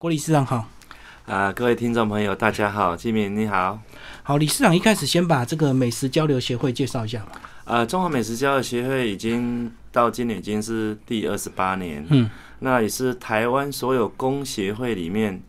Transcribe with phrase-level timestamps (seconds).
[0.00, 0.64] 郭理事长好，
[1.26, 3.82] 啊，各位听众朋友，大家好，金敏你好。
[4.22, 7.32] 好，理事长一开始先把这个美食交流协会介绍一下吧。
[7.64, 12.30] 呃，中华美食交流协会已经到今年已经是第二十八年，嗯，
[12.60, 15.42] 那也是台湾所有工协会里面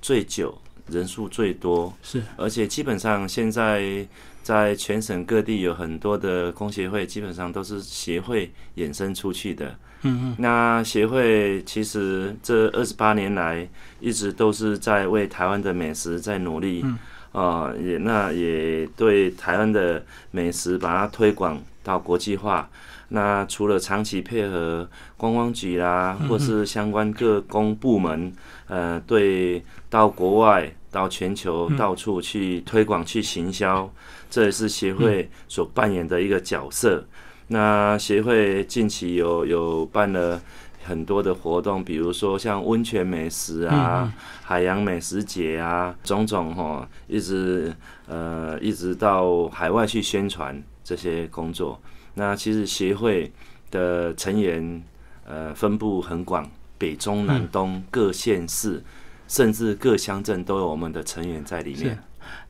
[0.00, 4.06] 最久、人数最多，是，而且基本上现在
[4.40, 9.76] 在全省各地有很多的工协会，基本上都是协会衍生出去的。
[10.06, 13.68] 嗯嗯，那协会其实这二十八年来
[14.00, 16.84] 一直都是在为台湾的美食在努力，
[17.32, 22.68] 啊，也那也对台湾的美食把它推广到国际化。
[23.08, 28.32] 那除了长期配合观光局啦，或是相关各公部门，
[28.66, 33.88] 呃，对到国外、到全球到处去推广、去行销，
[34.28, 37.04] 这也是协会所扮演的一个角色。
[37.48, 40.40] 那协会近期有有办了
[40.84, 47.72] 很多的活动，比如说像温泉美食啊、海洋美食节啊，种种哈，一直
[48.08, 51.80] 呃一直到海外去宣传这些工作。
[52.14, 53.32] 那其实协会
[53.70, 54.82] 的成员
[55.24, 58.82] 呃分布很广，北中南东各县市，
[59.28, 61.96] 甚至各乡镇都有我们的成员在里面。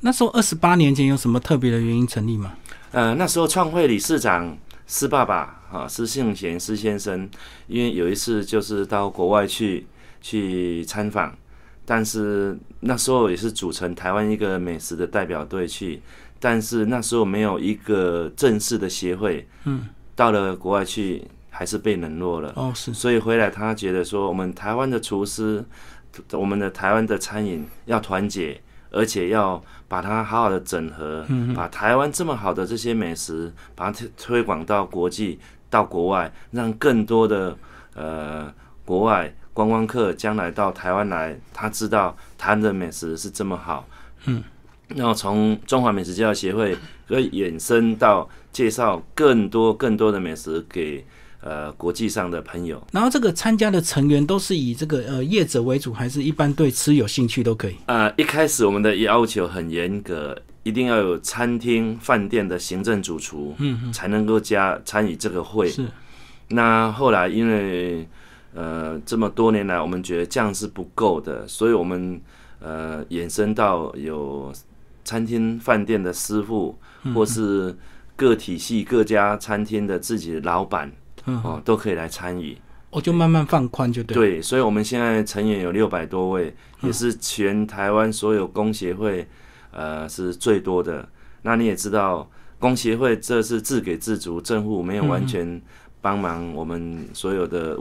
[0.00, 2.55] 那时候二十八年前有什么特别的原因成立吗？
[2.92, 4.56] 呃，那时候创会理事长。
[4.87, 7.29] 施爸爸啊，施姓贤施先生，
[7.67, 9.84] 因为有一次就是到国外去
[10.20, 11.37] 去参访，
[11.84, 16.01] 但是那时候也是组成台湾一个美食的代表队去，
[16.39, 25.64] 但是那时候没有一个正式的协会，嗯，到了国外去还是被冷落了，哦是，所以回来他觉得说，我们台湾的厨师，
[26.31, 28.61] 我们的台湾的餐饮要团结。
[28.97, 37.56] 而且要把它好好的整合，把台湾这么好的这些美食，把它推推广到国际、到国外，让更多的
[37.94, 38.52] 呃
[38.84, 43.86] 国外观光客将来到台湾来，他知道台湾的美食是这么好。
[44.24, 44.42] 嗯，
[44.89, 46.77] 然后从中华美食教育协会
[47.08, 51.05] 会衍生到介绍更多更多的美食给。
[51.48, 57.77] 呃，国际上的朋友，然后这个参加的成员都是以这个呃业者为主，还是一般对吃有兴趣都可以？
[57.86, 65.68] 呃，一开始我们的要求很严格，一定要有餐厅、饭店的行政主厨，嗯，才能够加参与这个会。
[65.68, 65.86] 是。
[66.48, 68.08] 那后来因为
[68.52, 72.20] 呃这么多年来，我们觉得这样是不够的，所以我们
[72.58, 74.52] 呃衍生到有
[75.05, 76.77] 餐厅、饭店的师傅，
[77.14, 77.77] 或是
[78.17, 80.90] 各体系各家餐厅的自己的老板。
[81.27, 82.57] 哦，都可以来参与，
[82.91, 84.14] 我就慢慢放宽就对。
[84.14, 89.27] 对，所以，我们现在成员有六百多位，也是全台湾所有工协会，
[89.73, 91.09] 呃，是最多的。
[91.42, 95.61] 那你也知道，工协会这是自给自足，政府没有完全
[96.01, 97.77] 帮忙我们所有的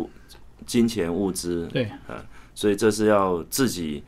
[0.66, 1.68] 金钱物资。
[1.72, 2.16] 对，呃，
[2.54, 4.04] 所以这是要自己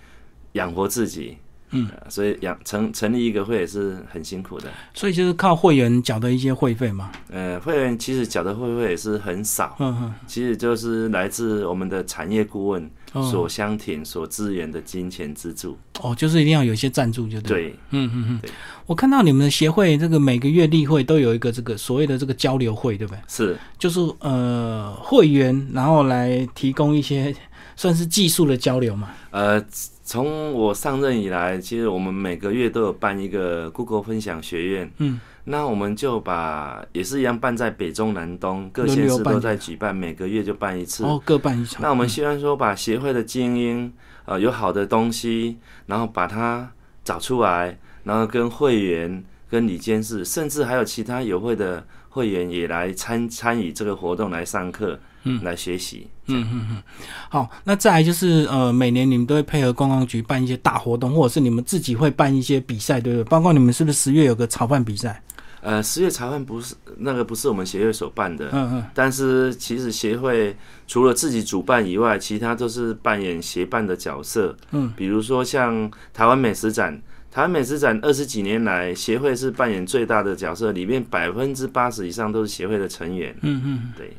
[0.53, 1.37] 养活自己。
[1.71, 7.11] 嗯，所以养成成立一个会也是很辛苦的，所以就是靠会员缴的一些会费嘛。
[7.29, 12.89] 呃，会员其实缴的会费也是很少，嗯哼，其实就是来自我们的产业顾问
[13.29, 15.77] 所相挺、所支援的金钱资助。
[16.01, 17.71] 哦，就是一定要有一些赞助，就对。
[17.71, 18.49] 对，嗯嗯嗯。
[18.85, 23.19] 我看到你们的协会这个每个月例会都有一个这个所谓的这个交流会，对不对？
[23.27, 27.35] 是，就是呃会员然后来提供一些
[27.75, 29.09] 算是技术的交流嘛。
[29.31, 29.61] 呃。
[30.07, 34.89] 从我上任以来，其实我们每个月都有办一个 Google 分享学院。
[34.99, 41.03] 嗯，那我们就把也是一样办在北中南东各县市都在举办，每个月就办一次。
[41.03, 41.81] 哦，各办一场。
[41.81, 43.91] 那我们希望说，把协会的精英，
[44.23, 45.57] 呃，有好的东西，
[45.87, 46.71] 然后把它
[47.03, 54.97] 找出来，然后跟会员、跟李监事，甚至还有其他有会的会员也来参参与这个活动来上课。
[55.27, 56.07] 嗯，来学习。
[56.27, 56.83] 嗯嗯嗯，
[57.29, 63.29] 好，那再来就是呃，每年你们都会配合观光局办一些大活动，或者是你们自己会办一些比赛，对不对？
[63.29, 65.23] 包括你们是不是十月有个炒饭比赛？
[65.61, 68.49] 呃，十月炒饭不是那个不是我们协会所办的。
[68.51, 68.85] 嗯嗯。
[68.93, 70.55] 但是其实协会
[70.87, 74.55] 除了自己主办以外，其他都是扮演协办的角色。
[74.71, 74.93] 嗯。
[74.95, 77.01] 比如说像台湾美食展，
[77.31, 83.35] 台湾美食展二十几年来，协会是扮演最大的角色，里面百分之八十以上都是协会的成员。
[83.41, 83.93] 嗯嗯。
[83.97, 84.15] 对。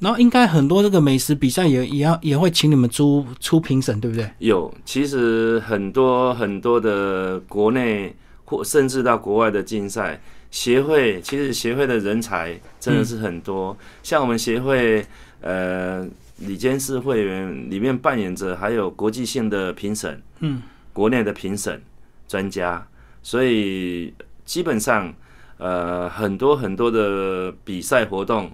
[0.00, 4.30] 然后应该很多这个美食比赛也也要也会请你们出出评审，对不对？
[4.38, 8.14] 有，其实很多很多的国内
[8.44, 10.20] 或甚至到国外的竞赛
[10.52, 13.76] 协会，其实协会的人才真的是很多。
[14.04, 15.04] 像我们协会，
[15.40, 16.06] 呃，
[16.38, 20.62] 里监事会员里面扮演着还有国际性的评审，嗯，
[20.92, 21.82] 国内的评审
[22.28, 22.86] 专家，
[23.20, 25.12] 所以基本上，
[25.56, 28.48] 呃，很多很多的比赛活动。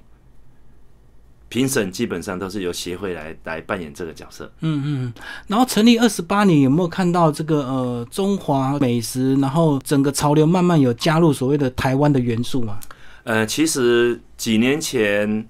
[1.55, 4.51] 评审基本上都是由协会来来扮演这个角色。
[4.61, 5.12] 嗯嗯，
[5.47, 12.81] 然后成立二十八年，有没有看到这个呃中华美食，然后整个潮流慢慢有加入所谓的台湾的元素嘛？
[13.23, 15.47] 呃，其实几年前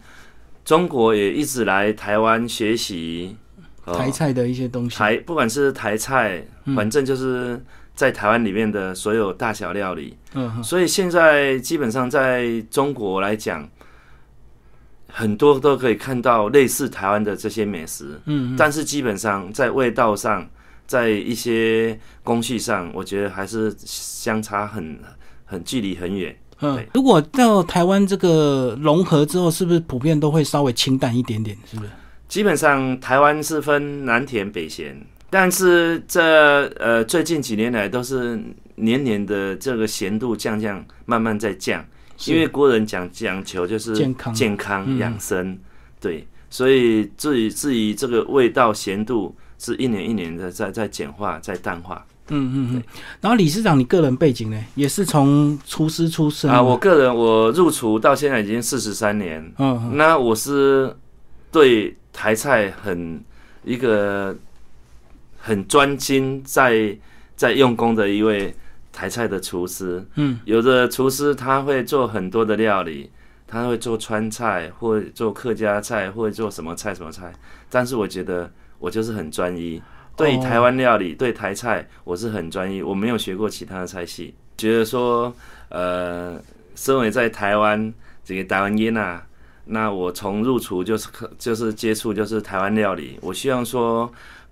[0.62, 3.34] 中国也一直来台湾学习、
[3.86, 4.94] 呃台菜的一些东西。
[4.94, 6.44] 台，不管是台菜，
[6.76, 7.58] 反正就是
[7.94, 10.14] 在台湾里面的所有大小料理。
[10.34, 13.66] 嗯哼，所以现在基本上在中国来讲，
[15.16, 18.20] 很多都可以看到类似台湾的这些美食。
[18.26, 20.44] 嗯但是基本上在味道上，
[20.88, 24.98] 在一些工序上，我觉得还是相差很
[25.44, 26.36] 很距离很远。
[26.60, 31.56] 嗯，如果到台湾这个融合之后，是不是普遍都会稍微清淡一点点？
[31.64, 31.90] 是不是？
[32.26, 35.00] 基本上台湾是分南甜北咸，
[35.30, 38.40] 但是这呃最近几年来都是
[38.74, 41.86] 年年的这个咸度降降，慢慢在降，是
[42.26, 45.58] 因为国人讲讲求就是健康健康嗯养生，
[46.00, 52.04] 对，所以至于至于这个味道咸度是一年一年的在在简化在淡化。
[52.28, 52.82] 嗯嗯嗯。
[53.20, 56.62] 然后理事长，你个人背景呢，也是从厨师出身啊。
[56.62, 59.96] 我个人我入厨到现在已经四十三年，嗯嗯。
[59.96, 60.96] 那我是
[61.50, 63.22] 对台菜很
[63.62, 64.34] 一个
[65.38, 66.96] 很专心在
[67.36, 68.54] 在用功的一位
[68.94, 70.02] 台菜的厨师。
[70.14, 73.10] 嗯，有的厨师他会做很多的料理，
[73.46, 77.32] 他会做川菜，或做客家菜，或做什么菜什么菜。
[77.68, 79.82] 但是我觉得我就是很专一，
[80.16, 84.34] 对哦台湾料理、对台菜我是很专一，我没有学过其他的菜系。
[84.56, 85.34] 觉得说，
[85.68, 86.40] 呃，
[86.76, 87.92] 身为在台湾
[88.24, 89.26] 这个台湾烟啊，
[89.64, 93.18] 那我从入厨就是可就是接触就是台湾料理。
[93.20, 94.08] 我希望说，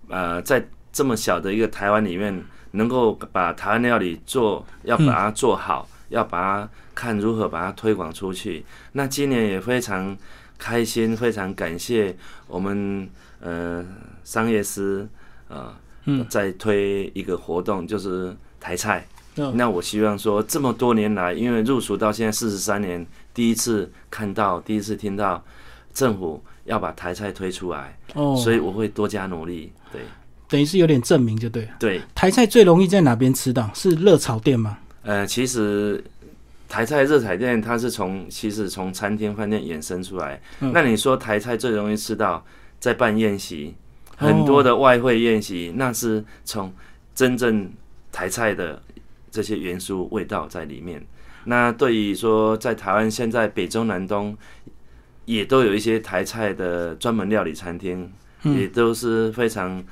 [0.08, 8.64] 呃，在这么小的一个台湾里面，能够把台湾料理做，要把它做好，要把它看如何把它推广出去。
[8.92, 10.16] 那今年也非常
[10.58, 12.14] 开心，非常感谢
[12.46, 13.08] 我们
[13.40, 13.84] 呃
[14.24, 15.08] 商业司
[15.48, 15.74] 呃
[16.04, 19.06] 嗯在推一个活动，就是台菜。
[19.36, 25.42] 嗯那我希望说，这么多年来，因为入署到现在四十三年，第一次看到，第一次听到
[25.94, 29.72] 政府要把台菜推出来，哦，所以我会多加努力。
[29.90, 30.02] 对
[30.52, 31.70] 等于是有点证明就对了。
[31.80, 33.70] 对，台菜最容易在哪边吃到？
[33.72, 34.76] 是热炒店吗？
[35.02, 36.04] 呃，其实
[36.68, 40.38] 台菜热炒店它是从其实从餐厅饭店衍生出来。
[40.60, 42.44] 嗯那你说台菜最容易吃到，
[42.78, 43.74] 在办宴席，
[44.18, 46.70] 哦很多的外汇宴席，那是从
[47.14, 47.72] 真正
[48.12, 48.82] 台菜的
[49.30, 51.02] 这些元素味道在里面。
[51.44, 54.36] 那对于说在台湾现在北中南东
[55.24, 58.12] 也都有一些台菜的专门料理餐厅，
[58.44, 59.82] 嗯也都是非常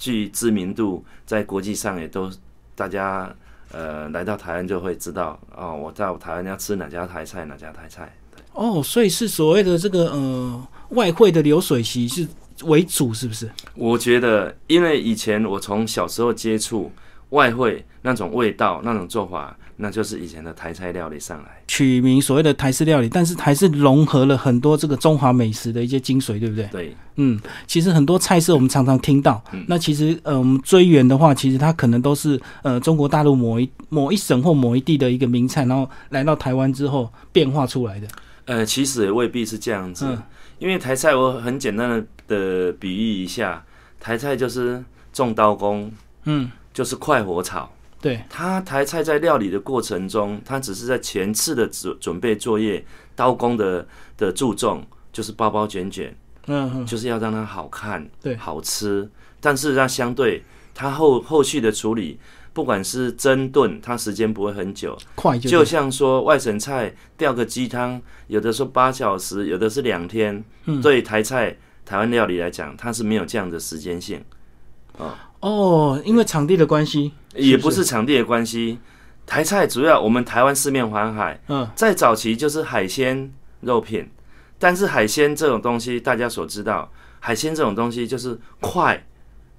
[0.00, 2.32] 具知名度，在国际上也都
[2.74, 3.32] 大家
[3.70, 8.10] 呃来到台湾就会知道哦，我到台湾要吃哪家台菜，哪家台菜。
[8.54, 12.26] 哦，所以是所谓的这个呃外汇的流水席是
[12.64, 13.48] 为主，是不是？
[13.74, 16.90] 我觉得，因为以前我从小时候接触
[17.28, 21.62] 外汇那种味道、那种做法，那就是以前的台菜料理上来。
[21.80, 26.66] 取名所谓的台式料理，但是还是融合了很多这个中华美食的一些精髓，对不对？
[26.66, 38.06] 对，嗯，其实很多菜式我们常常听到，嗯那其实呃，我们追源的话，其实它可能都是呃中国大陆某一某一省或某一地的一个名菜，然后来到台湾之后变化出来的。
[38.44, 40.22] 呃，其实也未必是这样子，嗯
[40.58, 43.64] 因为台菜我很简单的的比喻一下，
[43.98, 44.84] 台菜就是
[45.14, 45.90] 重刀工，
[46.24, 47.70] 嗯，就是快火炒。
[48.00, 56.16] 对，他台菜在料理的过程中，他只是在前次的准准备作业，刀工的的注重就是包包卷卷，
[56.46, 58.34] 嗯嗯，就是要让它好看，对。
[58.36, 59.08] 好吃。
[59.38, 60.42] 但是它相对
[60.74, 62.18] 它后后续的处理，
[62.52, 70.42] 不管是蒸炖，它时间不会很久，快就就像说外省菜吊个鸡汤，有的说八小时，有的是两天。
[70.64, 70.80] 嗯。
[70.80, 74.22] 对台菜台湾料理来讲，它是没有这样的时间性，
[74.96, 75.12] 哦，
[76.04, 78.78] 因为场地的关系，也不不是场地的关系。
[79.26, 84.10] 台菜主要我们台湾四面环海，嗯在早期就是海鲜肉片，
[84.58, 89.06] 但是海鲜这种东西大家所知道，海鲜这种东西就是快，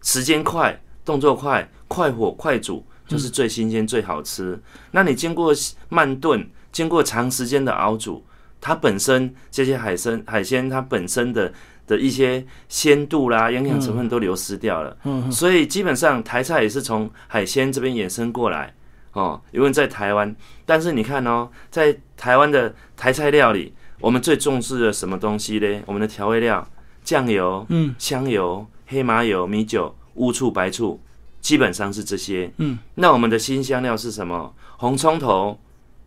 [0.02, 4.62] 时间快，动作快，快火快煮，就是最新鲜、最好吃。
[4.92, 5.54] 那你经过
[5.88, 8.26] 慢炖，经过长时间的熬煮，
[8.60, 11.54] 它本身这些海参海鲜它本身的
[11.92, 14.98] 的一些鲜度啦、营养成分都流失掉了。
[15.04, 18.74] 嗯所以基本上台菜也是从海鲜这边衍生过来
[19.12, 20.34] 哦，因为在台湾，
[20.66, 25.82] 但是你看哦，在台湾的台菜料理，我们最重视的什么东西呢？
[25.86, 26.66] 我们的调味料，
[27.04, 30.98] 酱油、嗯香油、黑麻油、米酒、乌醋、白醋，
[31.42, 32.50] 基本上是这些。
[32.58, 34.56] 嗯，那我们的新香料是什么？
[34.78, 35.60] 红葱头、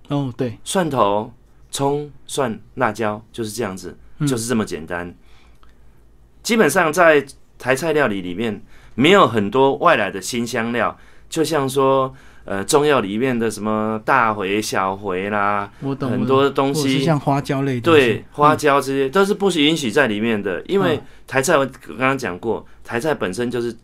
[0.09, 1.31] 哦对，蒜头、
[1.71, 5.14] 葱、蒜、辣椒，就是这样子，嗯就是这么简单。
[6.44, 7.26] 基本上在
[7.58, 8.62] 台菜料理里面
[8.94, 10.96] 没有很多外来的新香料，
[11.28, 12.14] 就像说。
[12.46, 20.60] 呃，中药里面的什么大茴、小茴啦，我懂很多东西，像花椒类，对，花椒这些都是不允许在里面的。
[20.66, 23.74] 因为台菜我刚刚讲过，台菜本身就是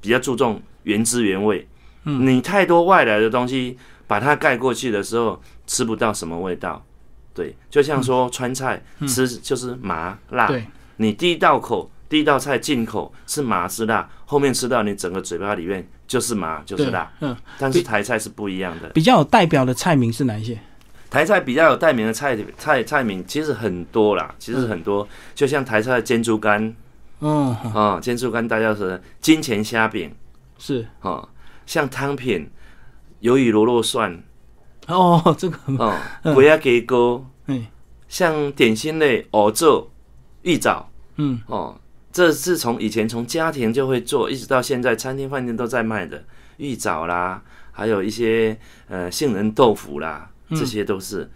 [0.00, 1.66] 比较注重原汁原味。
[2.04, 6.80] 嗯，你太多外来的东西把它盖过去的时候，吃不到什么味道。
[7.34, 10.48] 对，就像说川菜吃就是麻辣，
[10.98, 11.90] 你第一道口。
[12.08, 17.10] 第一道菜进口是麻是辣，后面吃到你整个嘴巴里面就是麻就是辣。
[17.20, 18.88] 嗯，但是台菜是不一样的。
[18.90, 20.58] 比较有代表的菜名是哪一些？
[21.10, 26.74] 台菜比较有代名的菜菜菜名其实很多啦，其实很多，就像台菜的煎猪肝，
[27.20, 30.14] 嗯啊，煎猪肝大家说金钱虾饼。
[30.58, 30.86] 是。
[31.00, 31.26] 啊，
[31.64, 32.50] 像汤品
[33.22, 34.22] 鱿鱼螺肉蒜。
[34.86, 35.58] 哦，这个。
[35.78, 35.96] 哦，
[36.34, 37.66] 鬼鸭鸡锅，嗯，
[38.08, 39.90] 像点心类藕粥、
[40.42, 41.40] 玉枣，嗯。
[41.46, 41.80] 哦。
[42.16, 46.24] 这是从以前从家庭就会做，一直到现在餐厅饭店都在卖的
[46.56, 47.42] 玉枣啦，
[47.72, 48.58] 还有一些
[48.88, 51.30] 呃杏仁豆腐啦，这些都是。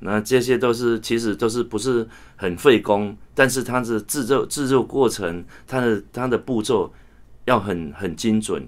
[0.00, 6.92] 那这些都是其实都是不是很费工，但是它的制作制作过程，它的它的步骤
[7.46, 8.62] 要很很精准，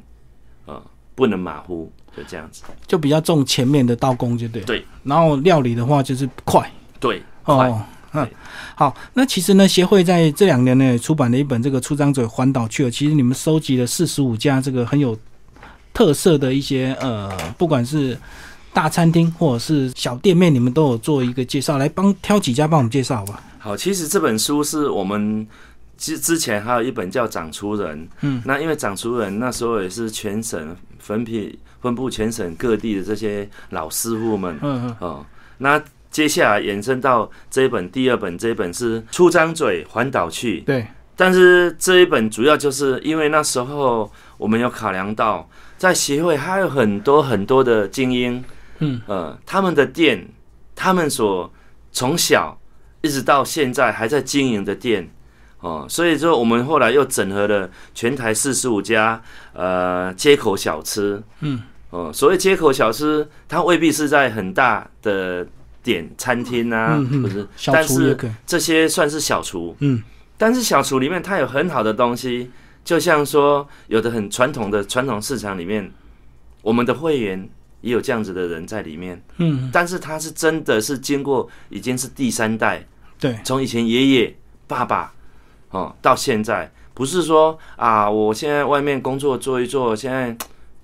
[0.64, 0.80] 啊，
[1.14, 2.62] 不能马虎，就这样子。
[2.86, 4.62] 就比较重前面的刀工，就对。
[4.62, 4.86] 对。
[5.04, 6.72] 然后料理的话就是快。
[6.98, 7.22] 对。
[7.42, 7.70] 快。
[8.24, 8.30] 嗯，
[8.74, 12.90] 好，那其实呢，协会在这两年呢出版了一本这个出张嘴环岛去了。
[12.90, 15.18] 其实你们收集了四十五家这个很有
[15.92, 18.16] 特色的一些呃，不管是
[18.72, 23.42] 大餐厅或者是小店面，你们都有做一个介绍，来帮挑几家帮我们介绍吧。
[23.58, 25.46] 好，其实这本书是我们
[25.96, 35.26] 之之前还有一本叫《长厨人》，嗯，那因为《长厨人》那时候也是全省分批分布全省各地的这些老师傅们，嗯嗯，哦，
[35.58, 35.82] 那。
[36.18, 40.62] 接下来延伸到这一本，第二本这一本是出张嘴环岛去。
[40.62, 40.84] 对，
[41.14, 48.44] 但是这一本主要就是因为那时候我们有考量到，在协会还有很多很多的精英，
[48.80, 50.28] 嗯呃，他们的店，
[50.74, 51.48] 他们所
[51.92, 52.58] 从小
[53.02, 55.08] 一直到现在还在经营的店，
[55.60, 59.22] 哦，所以说我们后来又整合了全台四十五家
[59.52, 65.46] 呃街口小吃，嗯哦，所谓街口小吃，它未必是在很大的。
[65.82, 68.16] 点餐厅啊，不是，但是
[68.46, 69.74] 这些算是小厨。
[69.80, 70.02] 嗯，
[70.36, 72.50] 但是小厨里面它有很好的东西，
[72.84, 75.90] 就像说有的很传统的传统市场里面，
[76.62, 77.48] 我们的会员
[77.80, 79.22] 也有这样子的人在里面。
[79.38, 82.86] 嗯，但是他是真的是经过已经是第三代，
[83.18, 85.12] 对，从以前爷爷爸爸
[85.70, 90.36] 哦到现在，不是说啊，我现在外面工作做一做，现在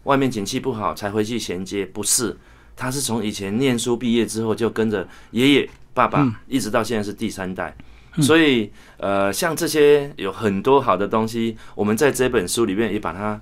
[0.04, 2.36] 外面景气不好才回去衔接，不是。
[2.76, 7.74] 他是从以前念书毕业之后就跟着爷爷、爸爸，一直到现在是第三代，
[8.20, 13.40] 所以呃，像这些有很多好的东西，我们在这本书里面也把它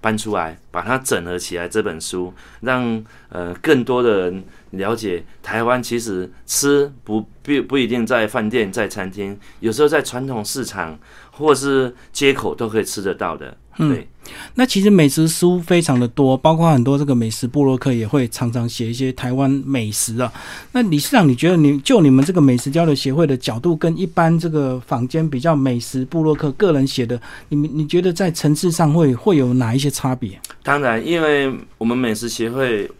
[0.00, 1.68] 搬出来，把它整合起来。
[1.68, 10.96] 这本书让呃更多的人了解台湾，其实吃不不不一定在饭店、在餐厅，有时候在传统市场
[11.32, 13.56] 或是街口都可以吃得到的。
[13.78, 14.08] 对，
[14.56, 20.32] 那其实美食书非常的多，包括很多这个美食部落客也会常常写一些台湾美食啊。
[20.72, 27.20] 那理事长，你觉得你就你们这个美食交流协会的角度，跟一般这个坊间比较美食部落客个人写的，
[27.50, 30.36] 你们你觉得在层次上会会有哪一些差别？
[30.64, 32.90] 当然，因为我们美食协会，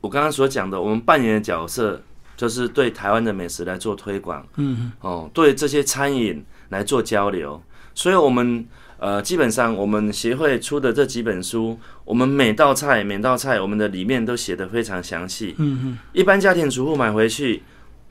[0.00, 2.00] 我刚刚所讲的，我们扮演的角色
[2.34, 7.62] 就是对台湾的美食来做推广，嗯，哦，对这些餐饮来做交流，
[7.94, 8.66] 所以我们。
[9.00, 15.54] 呃，基本上我们协会出的这几本书，我们每道菜每道菜，我们的里面都写的非常详细。
[15.56, 15.98] 嗯嗯。
[16.12, 17.62] 一般家庭主妇买回去，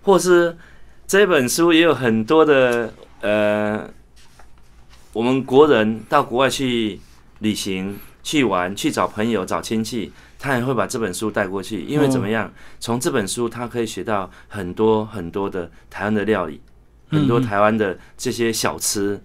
[0.02, 0.58] 或是
[1.06, 2.92] 这本书也有很多的
[3.22, 3.88] 呃，
[5.14, 7.00] 我们国人到国外去
[7.38, 12.52] 旅行、去玩、去找朋友、找亲戚，他也会把这本书带过去，因为怎么样？
[12.80, 16.60] 从这本书他可以学到很多很多的台湾的料理，
[17.10, 19.22] 很多台湾的这些小吃。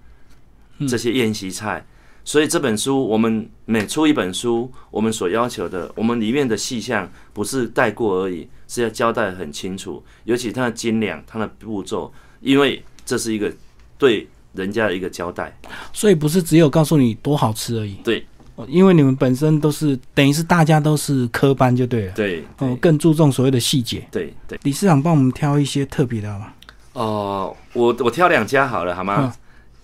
[0.89, 1.85] 这些宴席菜，
[2.25, 13.53] 所以这本书我们每出一本书，我们所要求的，我们里面的细项不是带过而已，是要交代很清楚，尤其它的斤两、它的步骤，因为这是一个
[13.99, 15.57] 对人家的一个交代，
[15.93, 17.95] 所以不是只有告诉你多好吃而已。
[18.05, 18.25] 对，
[18.69, 22.13] 因为你们本身都是等于是大家都是科班就对了。
[22.13, 24.07] 对，哦，更注重所谓的细节。
[24.11, 26.53] 对对，理事长帮我们挑一些特别的好吗？
[26.95, 29.35] 哦，我我挑两家好了，好吗？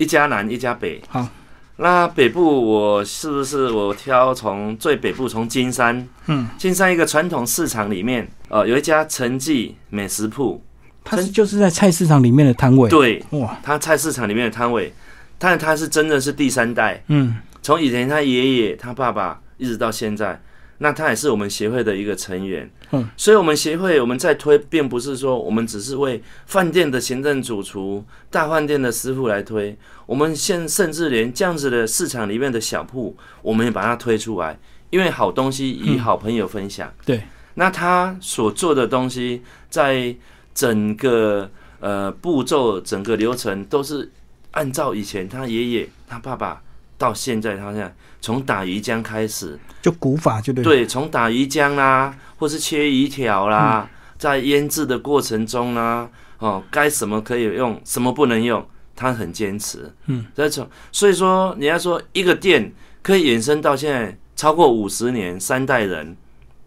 [0.00, 0.98] 一家南，一家北。
[1.08, 1.28] 好，
[1.76, 6.08] 那北部我是不是我挑从最北部，从金山？
[6.24, 10.64] 嗯，金山一个传统市场里面，呃，有一家陈记美食铺，
[11.04, 12.88] 它是就是在菜市场里面的摊位。
[12.88, 14.90] 对，哇，它菜市场里面的摊位，
[15.36, 20.40] 但是他是真的是第三代，嗯，从以前他爷爷、他爸爸一直到现在，
[20.82, 22.68] 那他也是我们协会的一个成员。
[22.92, 34.58] 嗯，所以我们协会我们在推，并不是说我们只是为饭店的行政主厨、大饭店的师傅来推，我们现甚至连这样子的市场里面的小铺，我们也把它推出来，
[34.88, 36.92] 因为好东西与好朋友分享。
[37.04, 37.22] 对，
[37.54, 40.16] 那他所做的东西，在
[40.54, 44.10] 整个呃步骤、整个流程都是
[44.52, 46.62] 按照以前他爷爷、他爸爸
[47.00, 50.62] 到现在他现在从打鱼浆开始，就古法就对。
[50.62, 53.88] 对，从打鱼浆啦，或是切鱼条啦，
[54.18, 56.06] 在腌制的过程中啦，
[56.40, 58.62] 哦，该什么可以用，什么不能用，
[58.94, 59.90] 他很坚持。
[60.08, 66.14] 嗯，所以说，所以说你要说一个店可以延伸到现在超过五十年，三代人，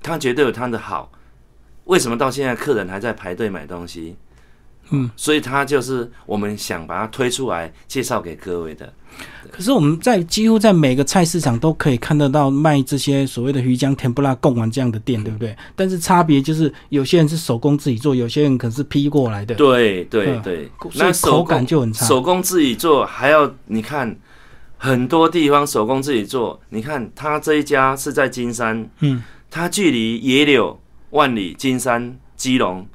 [0.01, 1.11] 他绝对有他的好。
[1.83, 4.15] 为什么到现在客人还在排队买东西？
[4.93, 8.93] 嗯，所以他就是我们想把它推出来介绍给各位的。
[9.51, 15.55] 可是我们在几乎在每个菜市场都可以看得到卖这些所谓的鱼浆甜不辣贡丸这样的店，对不对？
[15.75, 19.53] 但是差别就是有些人是手工自己做，有些人可是批过来的。
[19.53, 22.05] 对对嗯对，所以口感就很差。
[22.07, 24.15] 手工自己做，还要你看
[24.77, 26.59] 很多地方手工自己做。
[26.69, 29.21] 你看他这一家是在金山，嗯，
[29.51, 30.79] 它距离野柳、
[31.11, 32.87] 万里、金山、基隆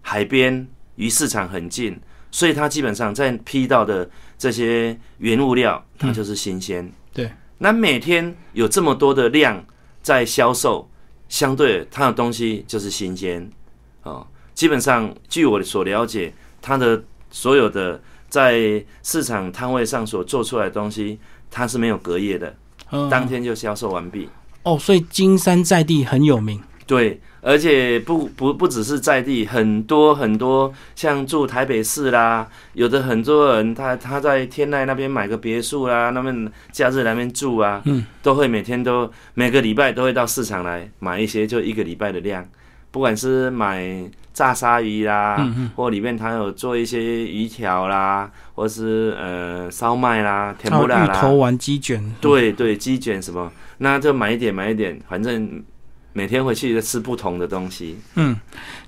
[0.00, 0.66] 海边
[1.00, 1.98] 鱼市场很近，
[2.30, 6.92] 所以它基本上在批到的这些原物料，它就是新鲜。
[7.10, 9.64] 对，那每天有这么多的量
[10.02, 10.90] 在销售，
[11.26, 13.50] 相对它的东西就是新鲜
[14.02, 14.26] 哦。
[14.52, 21.18] 基本上，据我所了解，它的所有的在市场摊位上所做出来的东西，
[21.50, 22.54] 它是没有隔夜的，
[22.90, 24.28] 嗯当天就销售完毕。
[24.64, 26.60] 哦，所以金山在地很有名。
[26.90, 42.44] 对，而且不不不只是在地，很多很多像住台北市啦，有的很多人他他在天籁那边买个别墅啦，那边假日那边住啊，嗯，都会每天都每个礼拜都会到市场来买一些，就一个礼拜的量，
[42.90, 43.88] 不管是买
[44.34, 45.70] 炸鲨鱼啦，嗯嗯。
[45.76, 52.02] 或里面他有做一些鱼条啦，或是呃烧麦啦、甜不辣啦，芋头丸、鸡卷。
[52.20, 55.62] 对对，鸡卷什么，那就买一点买一点，反正
[56.12, 57.96] 每天回去就吃不同的东西。
[58.16, 58.36] 嗯，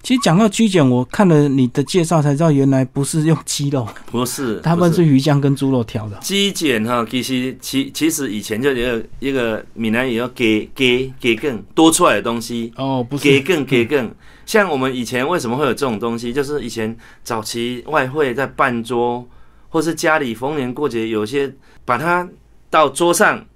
[0.03, 6.17] 其实讲到鸡卷，我看了你的介绍才知道，原来不是用鸡肉，不是， 他们是鱼浆跟猪肉调的。
[6.19, 14.13] 鸡卷哈，其实其其实以前就有一个闽南语要给给给更多出来的东西，哦，不是给更给更。
[14.45, 16.33] 像我们以前为什么会有这种东西？
[16.33, 19.25] 就是以前早期外汇在办桌，
[19.69, 21.55] 或是家里逢年过节，有些
[21.85, 22.29] 把它
[22.69, 23.47] 到桌上，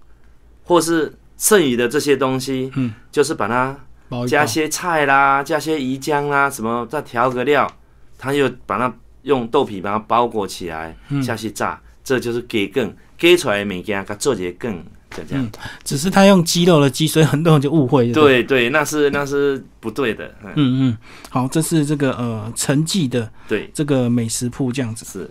[0.62, 3.76] 或是剩余的这些东西，嗯，就是把它
[4.26, 7.70] 加些菜啦，加些鱼浆啦，什么再调个料，
[8.18, 14.76] 他又把它用豆皮把它包裹起来，嗯下去炸，这就是给更给出来的物件，给做一个更，
[15.10, 15.44] 就这样。
[15.44, 15.50] 嗯
[15.84, 18.06] 只是他用鸡肉的鸡，所以很多人就误会。
[18.06, 20.26] 了，对对，那是那是不对的。
[20.42, 20.98] 嗯，嗯嗯，
[21.30, 25.04] 好，这是这个呃陈记的对，这个美食铺这样子。
[25.04, 25.30] 是。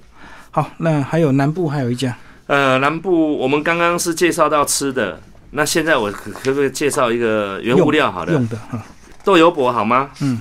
[0.52, 5.22] 好，那还有南部还有一家，呃，南部我们刚刚是介绍到吃的，
[5.56, 8.12] 那现在我可可不可以介绍一个原物料？
[8.12, 8.84] 好的，用的哈，
[9.24, 10.10] 豆油粿好吗？
[10.22, 10.40] 嗯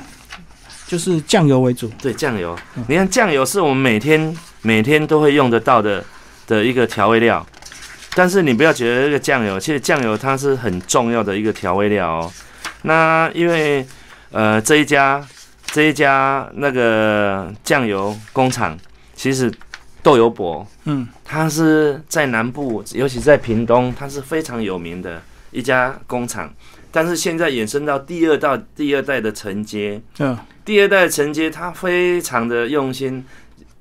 [0.86, 1.90] 就是酱油为主。
[2.02, 2.54] 对，酱油。
[2.76, 6.04] 嗯你看酱油是我们每天每天都会用得到的
[6.46, 7.44] 的一个调味料，
[8.14, 12.32] 但是你不要觉得这个酱油，其实酱油它是很重要的一个调味料哦。
[12.82, 13.86] 那因为
[14.30, 15.24] 呃这一家
[15.66, 18.76] 这一家那个酱油工厂，
[19.16, 19.50] 其实
[20.04, 26.52] 豆油博嗯它是在南部，尤其在屏东，它是非常有名的一家工厂。
[26.92, 33.24] 但是现在衍生到第二代第二代的承接，嗯第二代的承接，他非常的用心。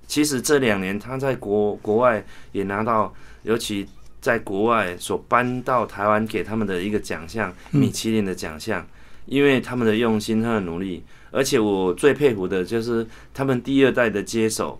[0.08, 3.88] 其实这两年他在国国外也拿到，尤其
[4.22, 8.86] 在国外所搬到台湾给他们的一个奖项，嗯米其林的奖项，
[9.26, 11.04] 因为他们的用心，他的努力。
[11.32, 14.80] 而且我最佩服的就是他们第二代的接手，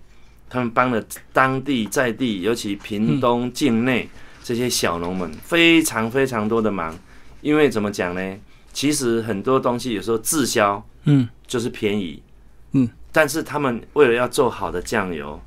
[0.54, 4.08] 他们帮了当地在地，尤其屏东境内
[4.44, 6.96] 这些小农们非常非常多的忙。
[7.42, 8.38] 因为怎么讲呢？
[8.72, 12.22] 其实很多东西有时候滞销，嗯就是便宜，
[12.74, 15.42] 嗯，但是他们为了要做好的酱油，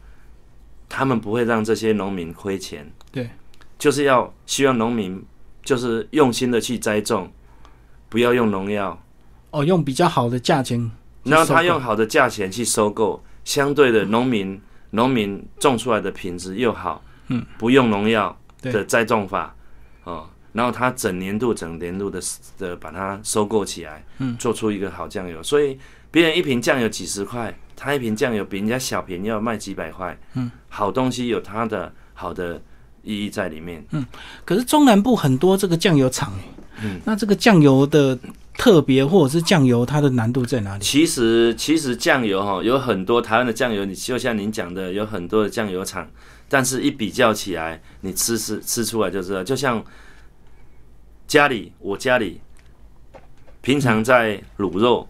[0.88, 3.31] 他们不会让这些农民亏钱，对，
[3.79, 5.25] 就是要希望农民
[5.62, 7.31] 就是用心的去栽种，
[8.09, 9.01] 不要用农药，
[9.53, 10.90] 哦，用比较好的价钱
[11.23, 19.55] 去然后他用好的价钱去收购，相对的农民农民种出来的品质又好，嗯，不用农药的栽种法，
[20.05, 22.20] 哦，然后他整年度整年度的
[22.59, 25.79] 的把它收购起来，嗯，做出一个好酱油，所以
[26.11, 32.61] 别人一瓶酱油几十块，他一瓶酱油比人家小瓶要卖几百块，嗯，好东西有它的好的
[33.03, 33.85] 意义在里面。
[34.44, 36.33] 可是中南部很多这个酱油厂，
[36.83, 38.18] 嗯，那这个酱油的
[38.57, 40.83] 特别或者是酱油它的难度在哪里？
[40.83, 46.09] 其实其实酱油哈有很多台湾的酱油，你就像您讲的，有很多的酱油厂，
[46.49, 49.85] 但是一比较起来，你吃吃吃出来就知道，就像
[51.27, 52.40] 家里我家里
[53.61, 55.09] 平常在卤肉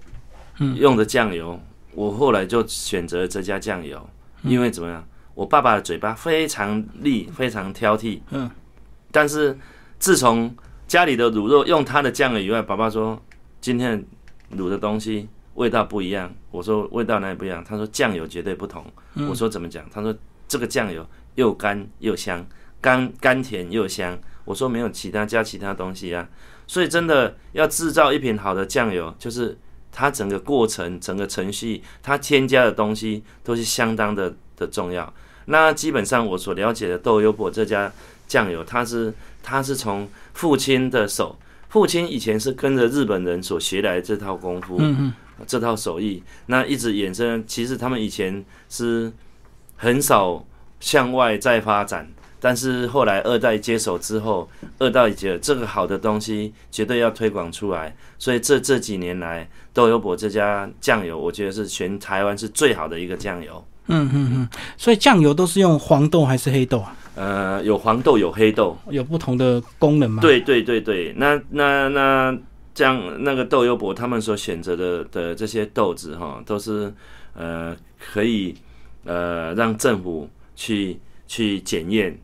[0.77, 1.61] 用的酱油，
[1.95, 4.09] 我后来就选择这家酱油，
[4.43, 5.07] 因为怎么样？
[5.35, 8.21] 我爸爸的嘴巴非常利，非常挑剔。
[8.31, 8.51] 嗯，
[9.13, 9.57] 但是
[9.99, 10.55] 自从
[10.89, 13.23] 家里的卤肉用他的酱油以外，爸爸说
[13.67, 14.01] 今天
[14.57, 16.33] 卤的东西味道不一样。
[16.53, 17.65] 我说味道哪里不一样？
[17.65, 18.87] 他说酱油绝对不同。
[19.29, 19.85] 我说怎么讲？
[19.91, 22.47] 他说这个酱油又干又香，
[22.81, 24.17] 甘甘甜又香。
[24.45, 26.29] 我说没有其他加其他东西啊。
[26.69, 29.59] 所以真的要制造一瓶好的酱油，就是
[29.91, 35.13] 它整个过程、整个程序，它添加的东西都是相当的的重要。
[35.47, 37.93] 那基本上我所了解的豆油博这家
[38.29, 41.37] 酱油，它是它是从父亲的手，
[41.69, 44.81] 父亲以前是跟着日本人所学来这套功夫，
[45.47, 47.45] 这套手艺，那一直衍生。
[47.47, 49.13] 其实他们以前是
[49.77, 50.47] 很少
[50.81, 52.09] 向外再发展，
[52.41, 54.49] 但是后来二代接手之后，
[54.79, 63.63] 二代觉得这个好的东西绝对要推广出来，所以这这几年来豆油博这家酱油，我觉得是全台湾是最好的一个酱油。
[63.89, 66.97] 嗯嗯嗯，所以酱油都是用黄豆还是黑豆啊？
[67.15, 70.21] 呃，有黄豆，有黑豆，有不同的功能吗？
[70.21, 72.37] 对对对对，那那那
[72.75, 76.93] 这样那个豆油博他们所选择的的这些豆子哈，都是
[77.35, 77.75] 呃
[78.13, 78.55] 可以
[79.05, 82.19] 呃让政府去去检验，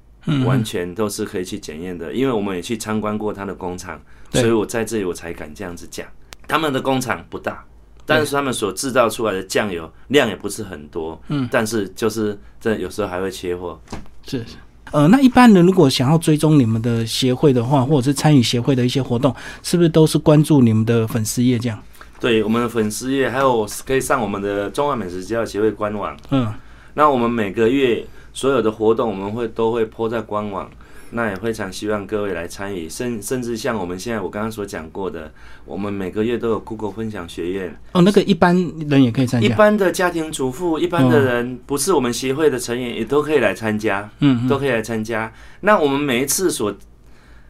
[0.45, 2.13] 完全都是可以去检验的。
[2.13, 3.99] 因为我们也去参观过他的工厂，
[4.33, 6.07] 所以我在这里我才敢这样子讲。
[6.47, 7.65] 他们的工厂不大。
[8.05, 13.81] 但是他们所制造出来的酱油量也不是很多，嗯，但是就是这有时候还会缺货。
[14.27, 14.57] 是是，
[14.91, 21.79] 呃，那一般人如果想要追踪你们的协会的话，或者是参与协会的一些活动，是不是都是关注你们的粉丝页这样？
[22.21, 26.17] 对，我们的粉丝页还有可以上我们的中华美食教协会官网。
[26.31, 26.53] 嗯，
[26.95, 30.71] 那我们每个月所有的活动，我们会都会铺在官网。
[31.15, 35.31] 那也非常希望各位来参与，甚甚至像我们现在我刚刚所讲过的，
[35.67, 37.79] 我们每个月都有 Google 分享学院。
[37.93, 38.57] 哦，那个一般
[38.89, 39.47] 人也可以参加。
[39.47, 44.09] 一般的家庭主妇，一般的人不是我们协会的成员，也都可以来参加。
[44.21, 45.31] 嗯，都可以来参加。
[45.61, 46.75] 那我们每一次所，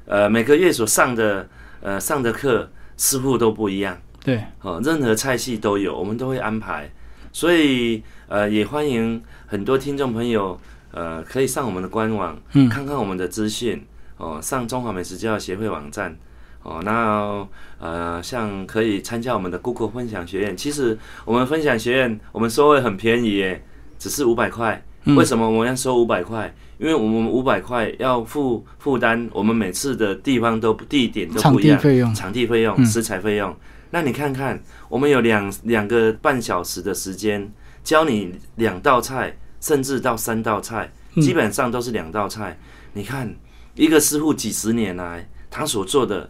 [0.06, 1.48] 呃，每个月所上的
[1.80, 3.96] 呃上的课，似乎都不一样。
[4.24, 6.90] 对，哦，任何菜系都有，我们都会安排。
[7.32, 10.60] 所以呃，也欢迎很多听众朋友。
[10.92, 13.82] 呃，可以上我们的官网，嗯看看我们的资讯
[14.18, 14.38] 哦。
[14.42, 16.16] 上中华美食教育协会网站
[16.62, 16.80] 哦。
[16.84, 17.46] 那
[17.78, 20.56] 呃，像可以参加我们的 Google 分享学院。
[20.56, 23.64] 其实我们分享学院，我们收费很便宜耶，
[23.98, 24.84] 只是五百块。
[25.16, 26.54] 为什么我们要收五百块？
[26.78, 33.56] 因为我们五百块要负负担，我们每次的地方都地点都不一样，场地费用、场地费用、食材费用。
[33.90, 37.50] 那你看看，我们有两两个半小时的时间，
[37.82, 39.36] 教你两道菜。
[39.62, 42.58] 甚至到三道菜，基本上都是两道菜。
[42.92, 43.34] 你看，
[43.76, 46.28] 一个师傅几十年来，他所做的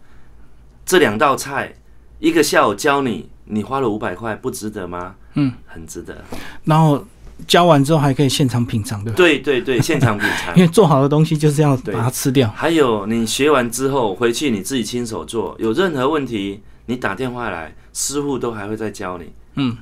[0.84, 1.74] 这两道菜，
[2.20, 5.16] 一个下午教你，你花了五百块，不值得吗？
[5.34, 6.22] 嗯，很值得。
[6.64, 7.02] 然后
[7.48, 9.16] 教完之后还可以现场品尝，对吧？
[9.16, 10.54] 对对对， 现场品尝。
[10.54, 12.48] 因为做好的东西就是要把它吃掉。
[12.50, 19.32] 还有，你学完之后回去你自己亲手做，有任何问题你打电话来，师傅都还会再教你。
[19.54, 19.78] 嗯，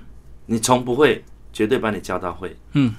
[0.46, 1.24] 你从不会。
[1.52, 2.56] 绝对把你教到会。
[2.72, 2.92] 嗯，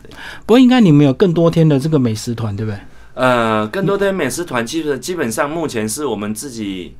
[0.45, 2.79] 不过应该你们有更多天的这个美食团，对不对？
[3.13, 6.95] 呃，更多天美食团，基本基本上目前是我们自己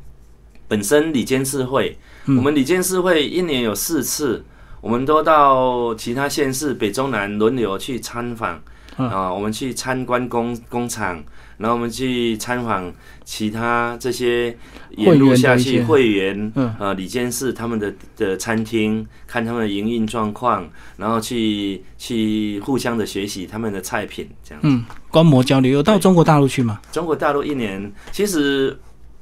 [0.68, 4.44] 本身里监事会，我们里监事会一年有四次，
[4.82, 8.62] 我们都到其他县市北中南轮流去参访
[8.98, 11.24] 啊，我们去参观工工厂。
[11.62, 12.91] 然后我们去参访
[13.24, 14.58] 其他这些
[14.97, 24.62] 沿路下去会员，呃，李监事他们的的餐厅，看他们的营运状况，然后去去互相的学习他们的菜品，这样。
[24.63, 26.82] 嗯，观摩交流有到中国大陆去吗？
[26.91, 28.78] 中国大陆一年，其实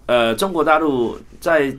[0.06, 1.76] 呃，中国大陆在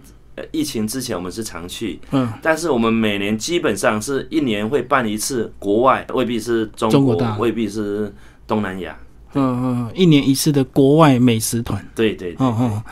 [0.52, 8.14] 疫情之前我们是常去，嗯，但是我们每年基本上是一年会办一次国外，未必是中国，未必是
[8.46, 8.96] 东南亚。
[9.34, 12.82] 嗯嗯，一年一次的国外美食团，对对，嗯嗯，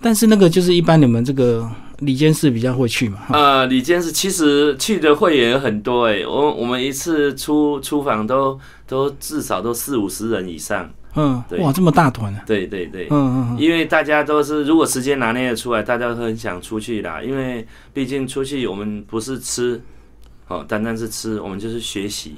[0.00, 3.18] 但是那个就是一般你们这个李监事比较会去嘛。
[3.30, 10.88] 呃，李监事其实去的会员很多哎，我我们一次出出访都都至少都四五十人以上。
[11.14, 12.42] 嗯，哇，这么大团啊！
[12.46, 17.20] 对对对，嗯嗯，因为大家都是如果时间拿捏得出来，大家都很想出去啦。
[17.20, 19.80] 因为毕竟出去我们不是吃，
[20.46, 22.36] 哦，单单是吃，我们就是学习。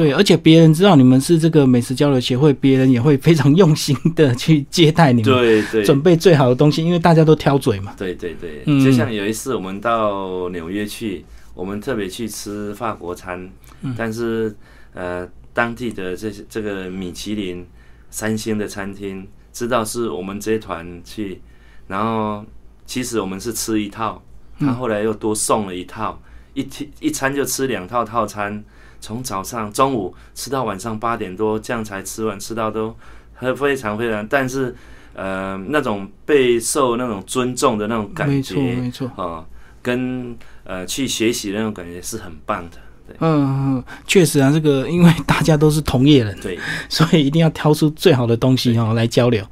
[0.00, 7.94] 对，而且别人知道你们是这个美食交流协会，别人也会非常用心的去接待你们，对对，准备最好的东西，因为大家都挑嘴嘛。
[7.98, 13.50] 对对对，就像有一次我们到纽约去，我们特别去吃法国餐，
[13.96, 14.56] 但是
[14.94, 17.66] 呃，当地的这些这个米其林
[18.08, 21.42] 三星的餐厅知道是我们这团去，
[21.88, 22.42] 然后
[22.86, 24.22] 其实我们是吃一套，
[24.58, 26.20] 他后来又多送了一套，
[26.54, 28.64] 一天一餐就吃两套套餐。
[29.00, 32.94] 从早上、中午吃到晚上八点多，这样才吃完，吃到都
[33.34, 34.26] 很非常非常。
[34.28, 34.74] 但是，
[35.14, 39.44] 呃，那种备受那种尊重的那种感觉，没错，没错啊，
[39.82, 42.76] 跟呃去学习的那种感觉是很棒的。
[43.08, 46.58] 对，嗯，确实啊，这个因为大家都是同业人，对，
[46.88, 49.44] 所以一定要挑出最好的东西哦来交流。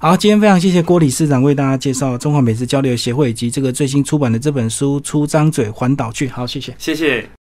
[0.00, 6.28] 好，今天非常谢谢郭理事长为大家介绍中华美食交流协会以及这个最新出版的这本书《出张嘴环岛去》。
[6.32, 7.28] 好，谢谢，谢谢。